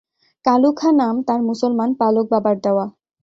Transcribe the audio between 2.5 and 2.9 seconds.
দেওয়া।